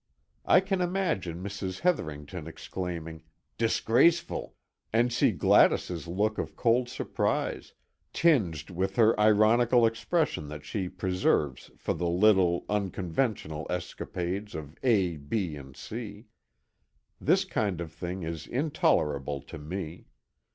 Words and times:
I 0.47 0.61
can 0.61 0.81
imagine 0.81 1.43
Mrs. 1.43 1.81
Hetherington 1.81 2.47
exclaiming: 2.47 3.21
"Disgraceful!" 3.55 4.55
and 4.91 5.13
see 5.13 5.29
Gladys's 5.31 6.07
look 6.07 6.39
of 6.39 6.55
cold 6.55 6.89
surprise, 6.89 7.73
tinged 8.11 8.71
with 8.71 8.95
her 8.95 9.13
ironical 9.19 9.85
expression 9.85 10.47
that 10.47 10.65
she 10.65 10.89
preserves 10.89 11.69
for 11.77 11.93
the 11.93 12.09
little, 12.09 12.65
unconventional 12.67 13.67
escapades 13.69 14.55
of 14.55 14.75
A, 14.81 15.17
B 15.17 15.55
and 15.55 15.77
C. 15.77 16.25
This 17.19 17.45
kind 17.45 17.79
of 17.79 17.91
thing 17.93 18.23
is 18.23 18.47
intolerable 18.47 19.39
to 19.41 19.59
me. 19.59 20.07